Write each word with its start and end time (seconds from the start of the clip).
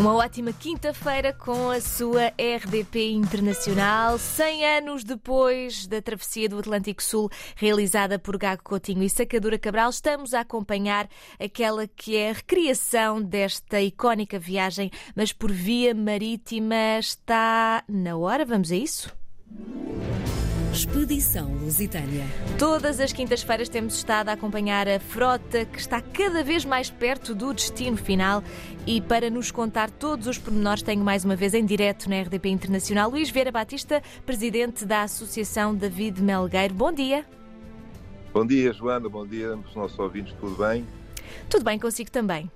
Uma 0.00 0.14
ótima 0.14 0.50
quinta-feira 0.50 1.30
com 1.30 1.68
a 1.68 1.78
sua 1.78 2.28
RDP 2.28 3.10
Internacional. 3.10 4.16
100 4.16 4.64
anos 4.78 5.04
depois 5.04 5.86
da 5.86 6.00
travessia 6.00 6.48
do 6.48 6.58
Atlântico 6.58 7.02
Sul, 7.02 7.28
realizada 7.54 8.18
por 8.18 8.38
Gago 8.38 8.62
Coutinho 8.64 9.02
e 9.02 9.10
Sacadura 9.10 9.58
Cabral, 9.58 9.90
estamos 9.90 10.32
a 10.32 10.40
acompanhar 10.40 11.06
aquela 11.38 11.86
que 11.86 12.16
é 12.16 12.30
a 12.30 12.32
recriação 12.32 13.20
desta 13.20 13.78
icónica 13.82 14.38
viagem, 14.38 14.90
mas 15.14 15.34
por 15.34 15.52
via 15.52 15.94
marítima. 15.94 16.98
Está 16.98 17.84
na 17.86 18.16
hora, 18.16 18.46
vamos 18.46 18.72
a 18.72 18.76
isso? 18.76 19.14
Expedição 20.72 21.52
Lusitânia. 21.56 22.24
Todas 22.56 23.00
as 23.00 23.12
quintas-feiras 23.12 23.68
temos 23.68 23.96
estado 23.96 24.28
a 24.28 24.32
acompanhar 24.34 24.88
a 24.88 25.00
frota 25.00 25.64
que 25.64 25.80
está 25.80 26.00
cada 26.00 26.44
vez 26.44 26.64
mais 26.64 26.88
perto 26.88 27.34
do 27.34 27.52
destino 27.52 27.96
final 27.96 28.42
e 28.86 29.00
para 29.00 29.28
nos 29.28 29.50
contar 29.50 29.90
todos 29.90 30.28
os 30.28 30.38
pormenores 30.38 30.80
tenho 30.80 31.02
mais 31.02 31.24
uma 31.24 31.34
vez 31.34 31.54
em 31.54 31.66
direto 31.66 32.08
na 32.08 32.20
RDP 32.22 32.50
Internacional 32.50 33.10
Luís 33.10 33.30
Vieira 33.30 33.50
Batista, 33.50 34.00
presidente 34.24 34.84
da 34.84 35.02
Associação 35.02 35.74
David 35.74 36.22
Melgueiro. 36.22 36.72
Bom 36.72 36.92
dia. 36.92 37.26
Bom 38.32 38.46
dia, 38.46 38.72
Joana. 38.72 39.08
Bom 39.08 39.26
dia 39.26 39.54
aos 39.54 39.74
nossos 39.74 39.98
ouvintes. 39.98 40.32
Tudo 40.38 40.54
bem? 40.54 40.86
Tudo 41.48 41.64
bem 41.64 41.80
consigo 41.80 42.12
também. 42.12 42.48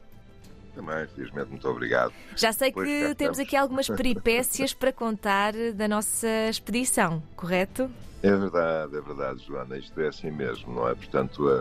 Também, 0.75 1.07
felizmente, 1.09 1.51
muito 1.51 1.69
obrigado. 1.69 2.13
Já 2.37 2.53
sei 2.53 2.73
pois 2.73 2.89
que 2.89 3.15
temos 3.15 3.39
aqui 3.39 3.57
algumas 3.57 3.87
peripécias 3.89 4.75
para 4.75 4.93
contar 4.93 5.53
da 5.75 5.87
nossa 5.87 6.29
expedição, 6.51 7.23
correto? 7.37 7.91
É 8.23 8.35
verdade, 8.35 8.97
é 8.97 9.01
verdade, 9.01 9.45
Joana. 9.47 9.79
Isto 9.79 10.01
é 10.01 10.09
assim 10.09 10.31
mesmo, 10.31 10.75
não 10.75 10.89
é? 10.89 10.95
Portanto, 10.95 11.49
a, 11.49 11.59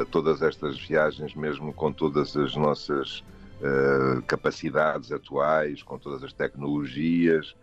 a, 0.00 0.04
todas 0.06 0.42
estas 0.42 0.80
viagens, 0.80 1.34
mesmo 1.34 1.72
com 1.72 1.92
todas 1.92 2.36
as 2.36 2.56
nossas 2.56 3.22
a, 3.62 4.22
capacidades 4.22 5.12
atuais, 5.12 5.82
com 5.82 5.98
todas 5.98 6.24
as 6.24 6.32
tecnologias, 6.32 7.54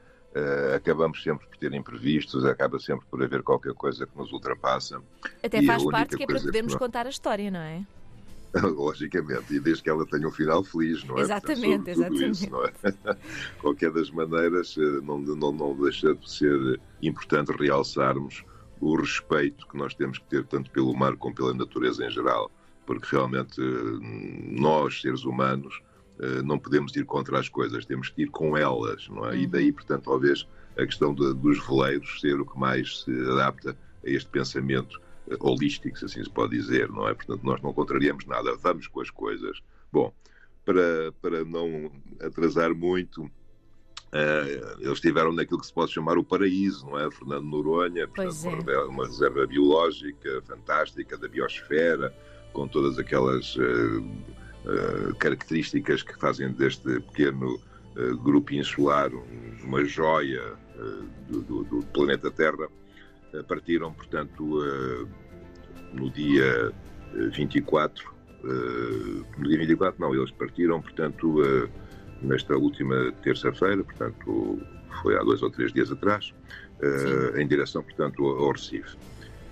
acabamos 0.76 1.23
sempre 1.23 1.48
por 1.48 1.58
ter 1.58 1.73
imprevistos, 1.73 2.45
acaba 2.45 2.80
sempre 2.80 3.06
por 3.09 3.22
haver 3.23 3.42
qualquer 3.42 3.73
coisa 3.73 4.06
que 4.06 4.16
nos 4.17 4.32
ultrapassa. 4.32 5.02
Até 5.44 5.64
faz 5.64 5.84
parte 5.86 6.16
que 6.16 6.23
é 6.23 6.28
para 6.28 6.39
podermos 6.39 6.73
que... 6.73 6.80
contar 6.80 7.08
a 7.08 7.09
história, 7.09 7.50
não 7.50 7.59
é? 7.59 7.84
Logicamente, 8.75 9.53
e 9.53 9.59
desde 9.59 9.83
que 9.83 9.89
ela 9.89 10.05
tenha 10.05 10.28
um 10.28 10.31
final 10.31 10.64
feliz, 10.64 11.03
não 11.03 11.17
é? 11.17 11.22
Exatamente, 11.22 11.86
Portanto, 11.86 11.89
exatamente. 11.89 12.31
Isso, 12.31 12.50
não 12.50 12.66
é? 12.66 12.72
Qualquer 13.61 13.92
das 13.92 14.09
maneiras, 14.09 14.75
eh, 14.78 15.02
não, 15.03 15.19
não, 15.19 15.52
não 15.52 15.75
deixa 15.75 16.16
de 16.16 16.31
ser 16.31 16.80
importante 17.02 17.52
realçarmos 17.52 18.44
o 18.81 18.95
respeito 18.95 19.67
que 19.67 19.77
nós 19.77 19.94
temos 19.94 20.17
que 20.17 20.25
ter 20.25 20.45
tanto 20.45 20.72
pelo 20.72 20.95
mar 20.95 21.16
como 21.17 21.36
pela 21.36 21.53
natureza 21.53 22.05
em 22.05 22.09
geral, 22.09 22.50
porque 22.86 23.08
realmente 23.11 23.61
eh, 23.61 24.00
nós, 24.59 25.02
seres 25.02 25.25
humanos, 25.25 25.81
eh, 26.20 26.42
não 26.42 26.58
podemos 26.58 26.95
ir 26.95 27.05
contra 27.05 27.39
as 27.39 27.47
coisas, 27.47 27.86
temos 27.86 28.09
que 28.09 28.23
ir 28.23 28.27
com 28.30 28.58
elas, 28.58 29.08
não 29.09 29.25
é? 29.25 29.31
Uhum. 29.31 29.36
E 29.36 29.47
daí, 29.47 29.72
portanto, 29.72 30.05
talvez 30.05 30.47
a 30.77 30.86
questão 30.86 31.14
de, 31.14 31.33
dos 31.33 31.66
veleiros 31.67 32.20
ser 32.20 32.39
o 32.39 32.45
que 32.45 32.58
mais 32.58 33.02
se 33.02 33.11
adapta 33.31 33.77
a 34.05 34.09
este 34.09 34.30
pensamento 34.30 35.00
holístico, 35.39 35.98
se 35.98 36.06
assim 36.06 36.23
se 36.23 36.30
pode 36.30 36.58
dizer, 36.58 36.89
não 36.89 37.08
é? 37.08 37.14
Portanto, 37.14 37.44
nós 37.44 37.62
não 37.62 37.73
contrariamos 37.73 38.25
nada, 38.25 38.56
vamos 38.58 38.88
com 38.88 39.02
as 39.02 39.09
coisas. 39.09 39.61
Bom, 39.92 40.14
para, 40.66 41.11
para 41.22 41.45
não 41.45 41.92
atrasar 42.20 42.73
muito, 42.73 43.23
uh, 43.23 44.80
eles 44.80 44.94
estiveram 44.94 45.31
naquilo 45.31 45.59
que 45.59 45.67
se 45.67 45.73
pode 45.73 45.92
chamar 45.92 46.17
o 46.17 46.23
paraíso, 46.23 46.86
não 46.86 47.00
é? 47.00 47.09
Fernando 47.11 47.45
Noronha, 47.45 48.08
portanto, 48.08 48.70
é. 48.70 48.86
uma 48.86 49.06
reserva 49.06 49.45
biológica 49.45 50.42
fantástica 50.44 51.17
da 51.17 51.28
biosfera, 51.28 52.14
com 52.54 52.67
todas 52.67 52.98
aquelas 52.98 53.56
uh, 53.56 54.00
uh, 54.00 55.16
características 55.20 56.04
que 56.04 56.17
fazem 56.20 56.52
deste 56.52 57.00
pequeno 57.02 57.59
grupo 58.23 58.54
insular 58.54 59.11
uma 59.61 59.83
joia 59.83 60.54
do, 61.27 61.42
do, 61.42 61.64
do 61.65 61.86
planeta 61.88 62.32
Terra 62.32 62.70
partiram, 63.48 63.94
portanto, 63.94 64.64
eh, 64.64 65.06
no 65.94 66.10
dia 66.10 66.72
24, 67.14 68.12
eh, 68.44 69.23
no 69.38 69.48
dia 69.48 69.58
24 69.58 70.00
não, 70.00 70.14
eles 70.14 70.32
partiram, 70.32 70.82
portanto, 70.82 71.42
nesta 72.22 72.56
última 72.58 73.12
terça-feira, 73.23 73.84
portanto, 73.84 74.60
foi 75.02 75.18
há 75.18 75.23
dois 75.23 75.42
ou 75.42 75.50
três 75.50 75.72
dias 75.72 75.92
atrás, 75.92 76.34
Sim. 76.82 77.42
em 77.42 77.48
direção, 77.48 77.84
portanto, 77.84 78.26
ao 78.26 78.52
Recife. 78.52 78.98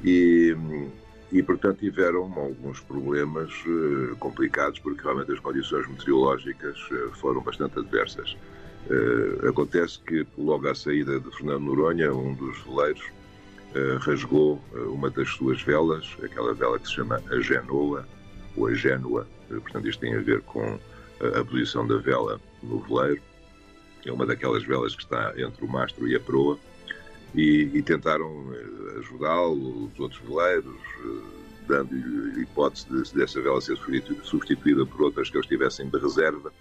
E, 0.03 0.55
e, 1.31 1.41
portanto, 1.43 1.79
tiveram 1.79 2.31
alguns 2.37 2.79
problemas 2.81 3.51
complicados, 4.19 4.79
porque 4.79 5.01
realmente 5.01 5.31
as 5.31 5.39
condições 5.39 5.87
meteorológicas 5.87 6.77
foram 7.13 7.41
bastante 7.41 7.79
adversas. 7.79 8.35
acontece 9.47 9.99
que, 9.99 10.25
logo 10.37 10.67
à 10.67 10.75
saída 10.75 11.19
de 11.19 11.29
Fernando 11.35 11.63
Noronha, 11.63 12.13
um 12.13 12.33
dos 12.33 12.61
veleiros, 12.63 13.03
rasgou 13.99 14.61
uh, 14.73 14.93
uma 14.93 15.09
das 15.09 15.29
suas 15.29 15.61
velas, 15.61 16.15
aquela 16.23 16.53
vela 16.53 16.79
que 16.79 16.87
se 16.87 16.95
chama 16.95 17.21
a 17.29 17.39
Genoa, 17.39 18.07
ou 18.55 18.67
a 18.67 18.73
Génua, 18.73 19.27
uh, 19.49 19.61
portanto 19.61 19.87
isto 19.87 19.99
tem 19.99 20.15
a 20.15 20.21
ver 20.21 20.41
com 20.41 20.79
a 21.19 21.43
posição 21.43 21.87
da 21.87 21.97
vela 21.97 22.39
no 22.61 22.79
veleiro, 22.79 23.21
é 24.05 24.11
uma 24.11 24.25
daquelas 24.25 24.63
velas 24.63 24.95
que 24.95 25.03
está 25.03 25.33
entre 25.35 25.65
o 25.65 25.67
mastro 25.67 26.07
e 26.07 26.15
a 26.15 26.19
proa, 26.19 26.59
e, 27.33 27.69
e 27.73 27.81
tentaram 27.81 28.53
ajudá-lo, 28.99 29.85
os 29.85 29.99
outros 29.99 30.21
veleiros, 30.21 30.75
dando-lhe 31.67 32.43
hipótese 32.43 32.85
de, 32.87 33.13
dessa 33.15 33.41
vela 33.41 33.59
ser 33.59 33.77
substituída 34.23 34.85
por 34.85 35.01
outras 35.01 35.29
que 35.29 35.37
eles 35.37 35.47
tivessem 35.47 35.89
de 35.89 35.97
reserva, 35.97 36.53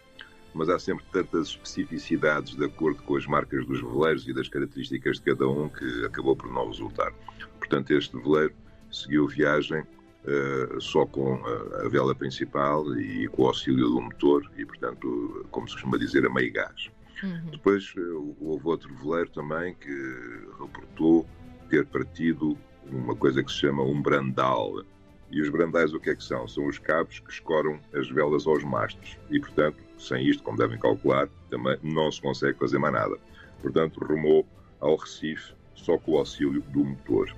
mas 0.56 0.68
há 0.68 0.78
sempre 0.78 1.04
tantas 1.12 1.48
especificidades 1.48 2.56
de 2.56 2.64
acordo 2.64 3.02
com 3.02 3.16
as 3.16 3.26
marcas 3.26 3.66
dos 3.66 3.80
veleiros 3.80 4.26
e 4.26 4.32
das 4.32 4.48
características 4.48 5.18
de 5.18 5.22
cada 5.22 5.46
um 5.48 5.68
que 5.68 6.04
acabou 6.04 6.34
por 6.34 6.50
não 6.50 6.66
resultar. 6.66 7.12
Portanto, 7.58 7.90
este 7.92 8.16
veleiro 8.16 8.54
seguiu 8.90 9.26
viagem 9.28 9.80
uh, 9.82 10.80
só 10.80 11.06
com 11.06 11.34
a, 11.44 11.84
a, 11.84 11.88
vela 11.88 12.14
principal 12.14 12.96
e 12.98 13.28
com 13.28 13.42
o 13.42 13.46
auxílio 13.46 13.88
do 13.88 14.00
motor 14.00 14.50
e, 14.56 14.64
portanto, 14.64 15.46
como 15.50 15.68
se 15.68 15.74
costuma 15.74 15.98
dizer, 15.98 16.26
a 16.26 16.32
meio 16.32 16.52
gás. 16.52 16.90
Uhum. 17.22 17.50
Depois 17.50 17.94
uh, 17.96 18.36
houve 18.40 18.66
outro 18.66 18.94
veleiro 18.96 19.30
também 19.30 19.74
que 19.74 20.46
reportou 20.60 21.26
ter 21.68 21.84
partido 21.86 22.56
uma 22.90 23.14
coisa 23.14 23.42
que 23.42 23.50
se 23.50 23.58
chama 23.58 23.82
um 23.82 24.00
brandal. 24.00 24.82
E 25.30 25.40
os 25.40 25.48
brandais 25.48 25.92
o 25.92 26.00
que 26.00 26.10
é 26.10 26.14
que 26.14 26.22
são? 26.22 26.46
São 26.46 26.66
os 26.66 26.78
cabos 26.78 27.18
que 27.18 27.30
escoram 27.30 27.80
as 27.92 28.08
velas 28.08 28.46
aos 28.46 28.62
mastros. 28.62 29.18
E, 29.30 29.40
portanto, 29.40 29.78
sem 29.98 30.28
isto, 30.28 30.42
como 30.42 30.56
devem 30.56 30.78
calcular, 30.78 31.28
também 31.50 31.78
não 31.82 32.10
se 32.12 32.20
consegue 32.20 32.58
fazer 32.58 32.78
mais 32.78 32.94
nada. 32.94 33.16
Portanto, 33.60 34.04
rumou 34.04 34.46
ao 34.80 34.96
Recife 34.96 35.52
só 35.74 35.98
com 35.98 36.12
o 36.12 36.18
auxílio 36.18 36.62
do 36.68 36.84
motor. 36.84 37.34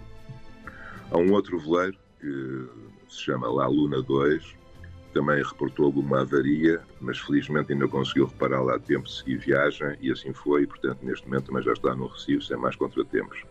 Há 1.10 1.18
um 1.18 1.32
outro 1.32 1.58
veleiro 1.58 1.96
que 2.20 2.68
se 3.08 3.22
chama 3.22 3.50
La 3.50 3.66
Luna 3.66 4.02
2, 4.02 4.56
também 5.14 5.42
reportou 5.42 5.86
alguma 5.86 6.20
avaria, 6.20 6.80
mas 7.00 7.18
felizmente 7.18 7.72
ainda 7.72 7.88
conseguiu 7.88 8.26
reparar 8.26 8.62
lá 8.62 8.76
a 8.76 8.78
tempo 8.78 9.04
de 9.04 9.14
seguir 9.14 9.38
viagem 9.38 9.96
e 10.00 10.12
assim 10.12 10.32
foi, 10.32 10.62
e 10.62 10.66
portanto 10.66 10.98
neste 11.02 11.26
momento 11.26 11.46
também 11.46 11.62
já 11.62 11.72
está 11.72 11.94
no 11.94 12.06
Recife 12.06 12.44
sem 12.44 12.56
mais 12.56 12.76
contratempos. 12.76 13.42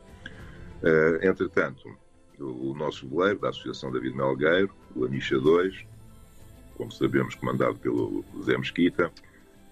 Uh, 0.84 1.25
entretanto, 1.25 1.90
o, 2.40 2.74
nosso 2.75 3.08
veleiro 3.08 3.40
da 3.40 3.50
Associação 3.50 3.92
David 3.92 4.16
Melgueiro, 4.16 4.74
o 4.96 5.06
Anisha 5.06 5.40
2, 5.40 5.86
como 6.75 6.92
sabemos, 6.92 7.36
comandado 7.36 7.75
pelo 7.78 8.24
Zé 8.44 8.58
Mesquita. 8.58 9.12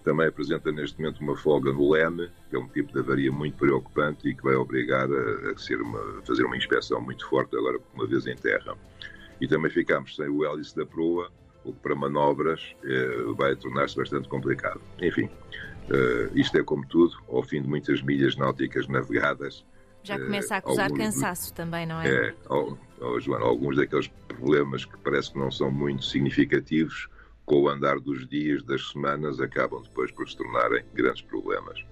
Também 0.02 0.28
apresenta 0.28 0.70
neste 0.70 1.00
momento 1.00 1.20
uma 1.20 1.36
folga 1.36 1.72
no 1.72 1.90
Leme, 1.90 2.30
que 2.48 2.56
é 2.56 2.58
um 2.58 2.68
tipo 2.68 2.92
de 2.92 3.00
avaria 3.00 3.32
muito 3.32 3.56
preocupante 3.56 4.28
e 4.28 4.34
que 4.34 4.42
vai 4.42 4.54
obrigar 4.54 5.08
a, 5.10 5.50
a 5.50 5.58
ser 5.58 5.80
uma, 5.80 6.22
fazer 6.24 6.44
uma 6.44 6.56
inspeção 6.56 7.00
muito 7.00 7.28
forte 7.28 7.56
agora, 7.56 7.78
uma 7.94 8.06
vez 8.06 8.26
em 8.26 8.36
terra. 8.36 8.76
E 9.40 9.48
também 9.48 9.70
ficamos 9.70 10.14
sem 10.14 10.28
o 10.28 10.44
hélice 10.44 10.76
da 10.76 10.86
proa, 10.86 11.30
o 11.64 11.72
que 11.72 11.80
para 11.80 11.94
manobras 11.96 12.74
eh, 12.84 13.24
vai 13.36 13.56
tornar-se 13.56 13.96
bastante 13.96 14.28
complicado. 14.28 14.80
Enfim, 15.02 15.28
eh, 15.90 16.30
isto 16.34 16.56
é 16.56 16.62
como 16.62 16.86
tudo, 16.86 17.16
ao 17.28 17.42
fim 17.42 17.60
de 17.60 17.68
muitas 17.68 18.00
milhas 18.02 18.36
náuticas 18.36 18.86
navegadas, 18.86 19.64
já 20.06 20.18
começa 20.18 20.54
a 20.54 20.58
acusar 20.58 20.84
alguns, 20.86 20.98
cansaço 20.98 21.52
também, 21.52 21.84
não 21.84 22.00
é? 22.00 22.08
É, 22.08 22.34
oh, 22.48 22.76
oh, 23.00 23.20
Joana, 23.20 23.44
alguns 23.44 23.76
daqueles 23.76 24.08
problemas 24.28 24.84
que 24.84 24.96
parece 24.98 25.32
que 25.32 25.38
não 25.38 25.50
são 25.50 25.70
muito 25.70 26.04
significativos, 26.04 27.08
com 27.44 27.62
o 27.62 27.68
andar 27.68 27.98
dos 27.98 28.26
dias, 28.28 28.62
das 28.62 28.88
semanas, 28.90 29.40
acabam 29.40 29.82
depois 29.82 30.10
por 30.12 30.28
se 30.28 30.36
tornarem 30.36 30.84
grandes 30.94 31.22
problemas. 31.22 31.84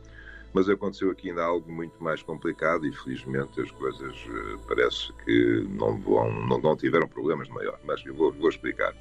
Mas 0.52 0.68
aconteceu 0.68 1.10
aqui 1.10 1.30
ainda 1.30 1.44
algo 1.44 1.70
muito 1.70 2.02
mais 2.02 2.22
complicado 2.22 2.86
e 2.86 2.92
felizmente 2.92 3.60
as 3.60 3.70
coisas 3.72 4.16
uh, 4.26 4.58
parece 4.68 5.12
que 5.24 5.66
não, 5.70 6.00
vão, 6.00 6.32
não, 6.46 6.58
não, 6.60 6.76
tiveram 6.76 7.08
problemas 7.08 7.48
de 7.48 7.54
maior. 7.54 7.78
Mas 7.84 8.04
eu 8.06 8.14
vou, 8.14 8.32
vou 8.32 8.48
explicar. 8.48 8.94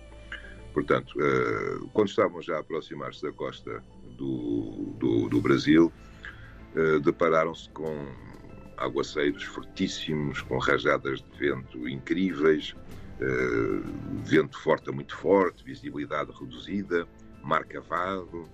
Portanto, 0.74 1.14
uh, 1.16 1.88
quando 1.90 2.08
estavam 2.08 2.42
já 2.42 2.58
a 2.58 2.60
aproximar-se 2.60 3.22
da 3.22 3.32
costa 3.32 3.84
do, 4.18 4.96
do, 4.98 5.30
do 5.30 5.42
Brasil, 5.42 5.92
uh, 6.76 7.00
depararam-se 7.00 7.70
com 7.70 8.08
aguaceiros 8.84 9.44
fortíssimos, 9.44 10.42
com 10.42 10.58
rajadas 10.58 11.22
de 11.22 11.40
vento 11.40 11.88
incríveis, 11.88 12.76
uh, 13.20 13.84
vento 14.24 14.60
forte 14.60 14.90
a 14.90 14.94
muito 14.94 15.16
forte, 15.16 15.64
visibilidade 15.64 16.32
reduzida, 16.32 17.08
mar 17.44 17.66
cavado, 17.66 18.48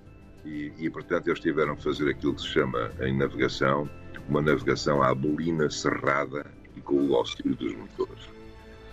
e, 0.46 0.72
e, 0.78 0.90
portanto, 0.90 1.28
eles 1.28 1.40
tiveram 1.40 1.76
que 1.76 1.84
fazer 1.84 2.10
aquilo 2.10 2.34
que 2.34 2.42
se 2.42 2.48
chama 2.48 2.92
em 3.02 3.16
navegação 3.16 3.90
uma 4.30 4.42
navegação 4.42 5.02
à 5.02 5.14
bolina 5.14 5.70
cerrada 5.70 6.46
e 6.76 6.82
com 6.82 6.96
o 7.08 7.16
auxílio 7.16 7.56
dos 7.56 7.76
motores. 7.76 8.30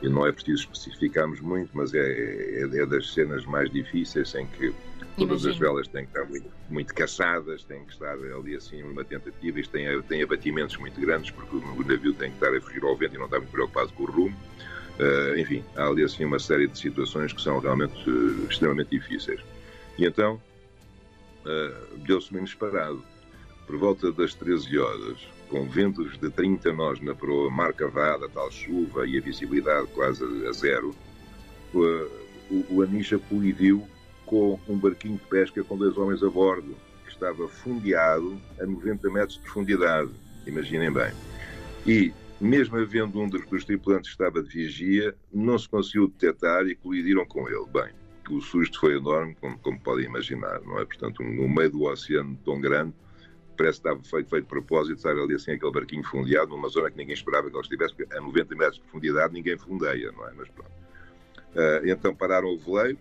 E 0.02 0.08
não 0.08 0.26
é 0.26 0.32
preciso 0.32 0.62
especificarmos 0.62 1.40
muito, 1.40 1.70
mas 1.74 1.92
é, 1.94 2.00
é, 2.00 2.62
é 2.62 2.86
das 2.86 3.12
cenas 3.12 3.44
mais 3.44 3.70
difíceis 3.70 4.34
em 4.34 4.46
que 4.46 4.74
todas 5.16 5.42
Imagino. 5.42 5.52
as 5.52 5.58
velas 5.58 5.88
têm 5.88 6.04
que 6.04 6.10
estar 6.10 6.28
muito, 6.28 6.50
muito 6.68 6.94
caçadas, 6.94 7.64
têm 7.64 7.84
que 7.84 7.92
estar 7.92 8.12
ali 8.12 8.54
assim 8.54 8.82
numa 8.82 9.04
tentativa, 9.04 9.58
isto 9.58 9.72
tem, 9.72 10.02
tem 10.02 10.22
abatimentos 10.22 10.76
muito 10.76 11.00
grandes, 11.00 11.30
porque 11.30 11.56
o 11.56 11.84
navio 11.84 12.12
tem 12.14 12.30
que 12.30 12.36
estar 12.36 12.54
a 12.54 12.60
fugir 12.60 12.84
ao 12.84 12.96
vento 12.96 13.14
e 13.14 13.18
não 13.18 13.24
está 13.24 13.38
muito 13.38 13.50
preocupado 13.50 13.92
com 13.92 14.02
o 14.04 14.06
rumo. 14.06 14.36
Uh, 14.98 15.38
enfim, 15.38 15.62
há 15.74 15.86
ali 15.86 16.02
assim 16.04 16.24
uma 16.24 16.38
série 16.38 16.66
de 16.66 16.78
situações 16.78 17.32
que 17.32 17.40
são 17.40 17.58
realmente 17.58 18.08
uh, 18.08 18.46
extremamente 18.48 18.90
difíceis. 18.90 19.40
E 19.98 20.06
então 20.06 20.40
uh, 21.44 21.98
deu-se 21.98 22.34
um 22.34 22.38
inesperado. 22.38 23.02
Por 23.66 23.76
volta 23.78 24.12
das 24.12 24.32
13 24.34 24.78
horas, 24.78 25.18
com 25.48 25.68
ventos 25.68 26.16
de 26.18 26.30
30 26.30 26.72
nós 26.72 27.00
na 27.00 27.14
proa, 27.14 27.50
mar 27.50 27.72
cavada, 27.72 28.28
tal 28.28 28.50
chuva 28.50 29.06
e 29.06 29.18
a 29.18 29.20
visibilidade 29.20 29.88
quase 29.88 30.24
a 30.46 30.52
zero, 30.52 30.94
o, 31.74 32.08
o 32.70 32.82
Anisha 32.82 33.18
colidiu 33.18 33.86
com 34.26 34.58
um 34.68 34.76
barquinho 34.76 35.16
de 35.16 35.24
pesca 35.26 35.64
com 35.64 35.78
dois 35.78 35.96
homens 35.96 36.22
a 36.22 36.28
bordo, 36.28 36.76
que 37.04 37.12
estava 37.12 37.48
fundeado 37.48 38.38
a 38.60 38.66
90 38.66 39.08
metros 39.10 39.34
de 39.36 39.40
profundidade. 39.44 40.10
Imaginem 40.46 40.92
bem. 40.92 41.12
E, 41.86 42.12
mesmo 42.40 42.76
havendo 42.76 43.20
um 43.20 43.28
dos, 43.28 43.64
tripulantes 43.64 44.10
que 44.10 44.22
estava 44.22 44.42
de 44.42 44.48
vigia, 44.48 45.14
não 45.32 45.58
se 45.58 45.68
conseguiu 45.68 46.08
detectar 46.08 46.66
e 46.66 46.74
colidiram 46.74 47.24
com 47.24 47.48
ele. 47.48 47.64
Bem, 47.72 47.92
o 48.28 48.40
susto 48.40 48.80
foi 48.80 48.96
enorme, 48.96 49.36
como, 49.40 49.58
como 49.58 49.80
podem 49.80 50.04
imaginar, 50.06 50.60
não 50.62 50.78
é? 50.78 50.84
Portanto, 50.84 51.22
no 51.22 51.48
meio 51.48 51.70
do 51.70 51.84
oceano 51.84 52.36
tão 52.44 52.60
grande, 52.60 52.92
parece 53.56 53.80
que 53.80 53.88
estava 53.88 54.04
feito, 54.04 54.28
feito 54.28 54.44
de 54.44 54.48
propósito, 54.48 54.96
estar 54.96 55.12
ali 55.12 55.34
assim 55.34 55.52
aquele 55.52 55.72
barquinho 55.72 56.04
fundeado, 56.04 56.50
numa 56.50 56.68
zona 56.68 56.90
que 56.90 56.96
ninguém 56.96 57.14
esperava 57.14 57.48
que 57.48 57.56
ele 57.56 57.62
estivesse, 57.62 57.94
porque 57.94 58.14
a 58.14 58.20
90 58.20 58.54
metros 58.54 58.76
de 58.76 58.80
profundidade 58.82 59.32
ninguém 59.32 59.56
fundeia, 59.56 60.12
não 60.12 60.28
é? 60.28 60.32
Mas 60.36 60.48
pronto. 60.48 60.70
Uh, 61.54 61.88
então 61.88 62.14
pararam 62.14 62.48
o 62.48 62.58
veleiro, 62.58 62.98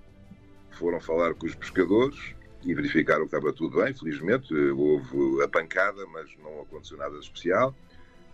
foram 0.75 0.99
falar 0.99 1.33
com 1.33 1.45
os 1.45 1.55
pescadores 1.55 2.35
e 2.63 2.73
verificaram 2.73 3.21
que 3.21 3.35
estava 3.35 3.53
tudo 3.53 3.81
bem, 3.81 3.93
felizmente. 3.93 4.53
Houve 4.53 5.43
a 5.43 5.47
pancada, 5.47 6.05
mas 6.07 6.29
não 6.43 6.61
aconteceu 6.61 6.97
nada 6.97 7.17
especial. 7.19 7.75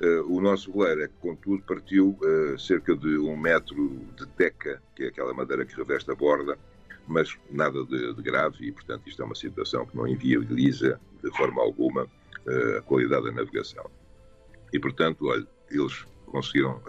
Uh, 0.02 0.36
o 0.36 0.42
nosso 0.42 0.72
goleiro 0.72 1.04
é 1.04 1.10
contudo, 1.20 1.62
partiu 1.62 2.18
uh, 2.24 2.58
cerca 2.58 2.96
de 2.96 3.20
um 3.20 3.38
metro 3.38 4.00
de 4.18 4.26
teca, 4.30 4.82
que 4.96 5.04
é 5.04 5.08
aquela 5.10 5.32
madeira 5.34 5.64
que 5.64 5.76
reveste 5.76 6.10
a 6.10 6.16
borda, 6.16 6.58
mas 7.08 7.38
nada 7.52 7.84
de, 7.86 8.14
de 8.16 8.22
grave 8.24 8.66
e, 8.66 8.72
portanto, 8.72 9.08
isto 9.08 9.22
é 9.22 9.26
uma 9.26 9.36
situação 9.36 9.86
que 9.86 9.96
não 9.96 10.08
inviabiliza 10.08 11.00
de 11.24 11.30
forma 11.38 11.62
alguma 11.62 12.08
a 12.78 12.82
qualidade 12.82 13.26
da 13.26 13.32
navegação. 13.32 13.86
E, 14.74 14.80
portanto, 14.80 15.28
olha, 15.28 15.46
eles 15.70 16.04
conseguiram 16.26 16.82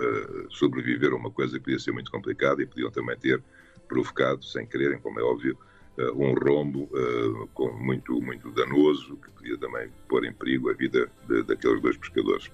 sobreviver 0.48 1.12
a 1.12 1.16
uma 1.16 1.30
coisa 1.30 1.58
que 1.58 1.64
podia 1.64 1.78
ser 1.78 1.92
muito 1.92 2.10
complicada 2.10 2.62
e 2.62 2.66
podiam 2.66 2.90
também 2.90 3.18
ter 3.18 3.42
provocado, 3.92 4.42
sem 4.42 4.66
quererem, 4.66 4.98
como 4.98 5.20
é 5.20 5.22
óbvio, 5.22 5.56
uh, 5.98 6.24
um 6.24 6.32
rombo 6.34 6.84
uh, 6.84 7.46
com 7.48 7.70
muito, 7.72 8.18
muito 8.22 8.50
danoso, 8.52 9.18
que 9.18 9.30
podia 9.32 9.58
também 9.58 9.90
pôr 10.08 10.24
em 10.24 10.32
perigo 10.32 10.70
a 10.70 10.72
vida 10.72 11.10
de, 11.28 11.42
daqueles 11.42 11.82
dois 11.82 11.98
pescadores. 11.98 12.50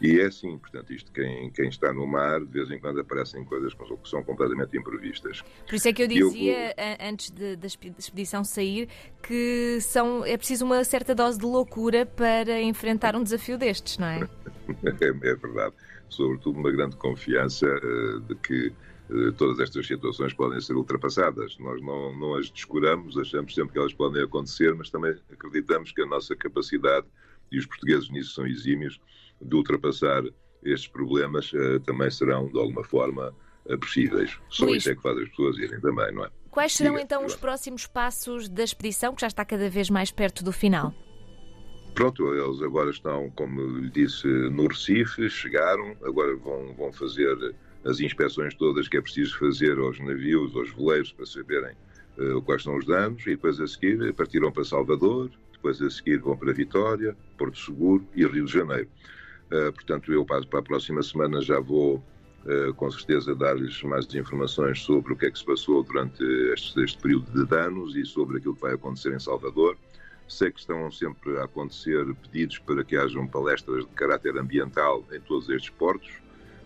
E 0.00 0.20
é 0.20 0.26
assim, 0.26 0.58
portanto, 0.58 0.92
isto, 0.92 1.10
quem, 1.10 1.50
quem 1.50 1.68
está 1.68 1.92
no 1.92 2.06
mar, 2.06 2.40
de 2.40 2.46
vez 2.52 2.70
em 2.70 2.78
quando 2.78 3.00
aparecem 3.00 3.44
coisas 3.44 3.72
que 3.72 4.08
são 4.08 4.22
completamente 4.22 4.76
imprevistas. 4.76 5.42
Por 5.66 5.74
isso 5.74 5.88
é 5.88 5.92
que 5.92 6.02
eu 6.02 6.06
dizia, 6.06 6.70
eu... 6.70 7.08
antes 7.08 7.30
da 7.30 7.66
expedição 7.66 8.44
sair, 8.44 8.90
que 9.22 9.78
são, 9.80 10.22
é 10.24 10.36
preciso 10.36 10.66
uma 10.66 10.84
certa 10.84 11.14
dose 11.14 11.38
de 11.38 11.46
loucura 11.46 12.04
para 12.04 12.60
enfrentar 12.60 13.16
um 13.16 13.22
desafio 13.22 13.56
destes, 13.56 13.96
não 13.96 14.06
é? 14.06 14.20
é, 15.00 15.06
é 15.06 15.34
verdade. 15.34 15.74
Sobretudo 16.10 16.58
uma 16.58 16.70
grande 16.70 16.96
confiança 16.96 17.66
uh, 17.66 18.20
de 18.20 18.34
que 18.36 18.66
eh, 18.66 18.72
todas 19.36 19.60
estas 19.60 19.86
situações 19.86 20.32
podem 20.32 20.60
ser 20.60 20.74
ultrapassadas. 20.74 21.56
Nós 21.58 21.80
não, 21.82 22.16
não 22.18 22.34
as 22.34 22.50
descuramos, 22.50 23.16
achamos 23.16 23.54
sempre 23.54 23.72
que 23.72 23.78
elas 23.78 23.94
podem 23.94 24.22
acontecer, 24.22 24.74
mas 24.74 24.90
também 24.90 25.14
acreditamos 25.32 25.92
que 25.92 26.02
a 26.02 26.06
nossa 26.06 26.34
capacidade, 26.34 27.06
e 27.50 27.58
os 27.58 27.66
portugueses 27.66 28.10
nisso 28.10 28.34
são 28.34 28.46
exímios, 28.46 29.00
de 29.40 29.54
ultrapassar 29.54 30.24
estes 30.64 30.88
problemas 30.88 31.52
uh, 31.52 31.78
também 31.80 32.10
serão, 32.10 32.48
de 32.48 32.58
alguma 32.58 32.82
forma, 32.82 33.32
possíveis. 33.80 34.38
Só 34.48 34.64
Luís, 34.64 34.78
isso 34.78 34.90
é 34.90 34.94
que 34.94 35.02
faz 35.02 35.18
as 35.18 35.28
pessoas 35.30 35.58
irem 35.58 35.80
também, 35.80 36.12
não 36.12 36.24
é? 36.24 36.30
Quais 36.50 36.72
serão 36.72 36.92
Diga, 36.92 37.02
então 37.02 37.24
os 37.24 37.34
próximos 37.34 37.86
passos 37.86 38.48
da 38.48 38.62
expedição, 38.62 39.14
que 39.14 39.20
já 39.20 39.26
está 39.26 39.44
cada 39.44 39.68
vez 39.68 39.90
mais 39.90 40.10
perto 40.10 40.42
do 40.42 40.52
final? 40.52 40.94
Pronto, 41.94 42.32
eles 42.34 42.62
agora 42.62 42.90
estão, 42.90 43.30
como 43.30 43.60
lhe 43.78 43.90
disse, 43.90 44.26
no 44.26 44.66
Recife, 44.66 45.28
chegaram, 45.28 45.96
agora 46.02 46.36
vão, 46.36 46.74
vão 46.74 46.92
fazer 46.92 47.54
as 47.86 48.00
inspeções 48.00 48.54
todas 48.54 48.88
que 48.88 48.96
é 48.96 49.00
preciso 49.00 49.38
fazer 49.38 49.78
aos 49.78 49.98
navios, 50.00 50.54
aos 50.56 50.70
veleiros, 50.72 51.12
para 51.12 51.24
saberem 51.24 51.74
uh, 52.18 52.42
quais 52.42 52.62
são 52.62 52.76
os 52.76 52.84
danos, 52.84 53.22
e 53.22 53.30
depois 53.30 53.60
a 53.60 53.66
seguir 53.66 54.12
partiram 54.14 54.50
para 54.50 54.64
Salvador, 54.64 55.30
depois 55.52 55.80
a 55.80 55.88
seguir 55.88 56.18
vão 56.18 56.36
para 56.36 56.52
Vitória, 56.52 57.16
Porto 57.38 57.58
Seguro 57.58 58.06
e 58.14 58.26
Rio 58.26 58.44
de 58.44 58.52
Janeiro. 58.52 58.88
Uh, 59.46 59.72
portanto, 59.72 60.12
eu 60.12 60.24
para, 60.24 60.44
para 60.46 60.58
a 60.58 60.62
próxima 60.62 61.02
semana 61.02 61.40
já 61.40 61.60
vou 61.60 62.02
Uh, 62.46 62.72
com 62.74 62.88
certeza 62.88 63.34
dar-lhes 63.34 63.82
mais 63.82 64.06
informações 64.14 64.80
sobre 64.80 65.12
o 65.12 65.16
que 65.16 65.26
é 65.26 65.30
que 65.32 65.36
se 65.40 65.44
passou 65.44 65.82
durante 65.82 66.22
este, 66.52 66.80
este, 66.80 67.02
período 67.02 67.28
de 67.32 67.44
danos 67.44 67.96
e 67.96 68.06
sobre 68.06 68.38
aquilo 68.38 68.54
que 68.54 68.60
vai 68.60 68.74
acontecer 68.74 69.12
em 69.12 69.18
Salvador. 69.18 69.76
Sei 70.28 70.52
que 70.52 70.60
estão 70.60 70.88
sempre 70.92 71.36
a 71.38 71.44
acontecer 71.46 72.06
pedidos 72.22 72.60
para 72.60 72.84
que 72.84 72.94
hajam 72.94 73.26
palestras 73.26 73.84
de 73.84 73.90
caráter 73.94 74.38
ambiental 74.38 75.04
em 75.12 75.20
todos 75.22 75.48
estes 75.48 75.70
portos 75.70 76.20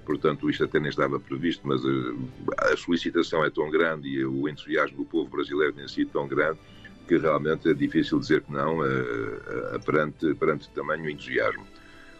portanto 0.05 0.49
isto 0.51 0.65
até 0.65 0.79
nem 0.79 0.89
estava 0.89 1.19
previsto, 1.21 1.67
mas 1.67 1.83
a, 1.85 2.73
a 2.73 2.77
solicitação 2.77 3.45
é 3.45 3.51
tão 3.51 3.71
grande 3.71 4.09
e 4.09 4.25
o 4.25 4.49
entusiasmo 4.49 4.99
do 4.99 5.05
povo 5.05 5.31
brasileiro 5.31 5.73
tem 5.73 5.89
sido 5.89 6.11
tão 6.11 6.27
grande 6.27 6.59
que 7.07 7.17
realmente 7.17 7.69
é 7.69 7.75
difícil 7.75 8.21
dizer 8.21 8.43
que 8.43 8.53
não 8.53 8.79
uh, 8.79 8.83
uh, 8.83 9.81
perante, 9.85 10.33
perante 10.35 10.71
tamanho 10.71 11.11
entusiasmo. 11.11 11.67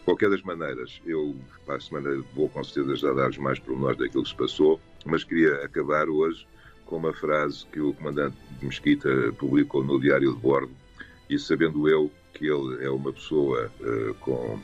Qualquer 0.03 0.29
das 0.29 0.41
maneiras, 0.41 0.99
eu 1.05 1.35
para 1.65 1.75
a 1.75 1.79
semana 1.79 2.23
vou 2.35 2.49
com 2.49 2.63
certeza 2.63 2.95
já 2.95 3.13
dar-vos 3.13 3.37
mais 3.37 3.59
pormenores 3.59 3.97
daquilo 3.97 4.23
que 4.23 4.29
se 4.29 4.35
passou, 4.35 4.81
mas 5.05 5.23
queria 5.23 5.63
acabar 5.63 6.09
hoje 6.09 6.45
com 6.85 6.97
uma 6.97 7.13
frase 7.13 7.65
que 7.71 7.79
o 7.79 7.93
comandante 7.93 8.35
Mesquita 8.61 9.09
publicou 9.37 9.81
no 9.81 9.97
Diário 9.97 10.33
de 10.33 10.39
Bordo, 10.39 10.71
e 11.29 11.39
sabendo 11.39 11.87
eu 11.87 12.11
que 12.33 12.47
ele 12.47 12.83
é 12.83 12.89
uma 12.89 13.13
pessoa 13.13 13.71
uh, 13.79 14.13
com 14.15 14.59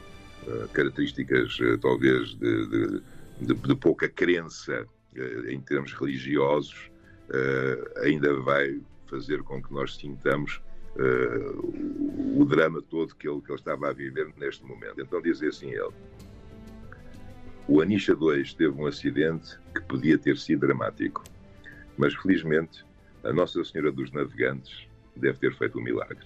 características 0.73 1.57
talvez 1.81 2.29
de, 2.35 2.67
de 2.67 3.03
de, 3.39 3.53
de 3.53 3.75
pouca 3.75 4.09
crença 4.09 4.85
uh, 5.15 5.49
em 5.49 5.59
termos 5.61 5.93
religiosos, 5.93 6.91
ainda 7.97 8.33
vai 8.39 8.79
fazer 9.07 9.43
com 9.43 9.61
que 9.61 9.73
nós 9.73 9.95
sintamos 9.95 10.61
o, 12.35 12.45
drama 12.45 12.81
todo 12.81 13.13
que 13.15 13.27
ele, 13.27 13.41
que 13.41 13.51
ele 13.51 13.59
estava 13.59 13.89
a 13.89 13.93
viver 13.93 14.33
neste 14.37 14.63
momento. 14.63 15.01
Então 15.01 15.21
diz 15.21 15.43
assim 15.43 15.71
ele, 15.71 15.91
o 17.67 17.81
Anisha 17.81 18.15
2 18.15 18.53
teve 18.53 18.73
um 18.81 18.87
acidente 18.87 19.59
que 19.75 19.81
podia 19.81 20.17
ter 20.17 20.37
sido 20.37 20.61
dramático, 20.61 21.21
mas 21.97 22.15
felizmente 22.15 22.85
a 23.25 23.33
Nossa 23.33 23.61
Senhora 23.65 23.91
dos 23.91 24.09
Navegantes 24.13 24.87
deve 25.17 25.37
ter 25.37 25.53
feito 25.55 25.77
um 25.77 25.83
milagre. 25.83 26.25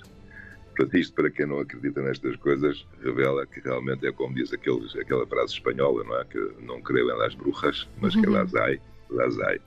Portanto, 0.75 0.97
isto 0.97 1.13
para 1.13 1.29
quem 1.29 1.45
não 1.45 1.59
acredita 1.59 2.01
nestas 2.01 2.35
coisas, 2.37 2.85
revela 3.03 3.45
que 3.45 3.59
realmente 3.59 4.07
é 4.07 4.11
como 4.11 4.33
diz 4.33 4.51
aqueles, 4.53 4.95
aquela 4.95 5.27
frase 5.27 5.53
espanhola, 5.53 6.03
não 6.03 6.19
é? 6.19 6.25
Que 6.25 6.51
não 6.61 6.81
creio 6.81 7.11
em 7.11 7.17
las 7.17 7.35
brujas, 7.35 7.87
mas 7.99 8.15
que 8.15 8.25
las 8.25 8.53
hay. 8.55 8.79
Las 9.09 9.37
hay. 9.39 9.59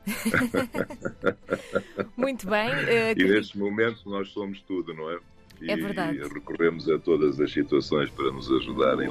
Muito 2.16 2.48
bem. 2.48 2.70
Uh, 2.70 3.14
e 3.16 3.24
neste 3.24 3.58
momento 3.58 4.08
nós 4.08 4.28
somos 4.30 4.60
tudo, 4.62 4.94
não 4.94 5.10
é? 5.10 5.18
E, 5.60 5.70
é 5.70 5.76
verdade. 5.76 6.18
E 6.18 6.22
recorremos 6.22 6.88
a 6.88 6.98
todas 6.98 7.38
as 7.38 7.52
situações 7.52 8.08
para 8.10 8.32
nos 8.32 8.50
ajudarem. 8.50 9.10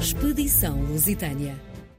Expedição 0.00 0.82
Lusitânia. 0.82 1.73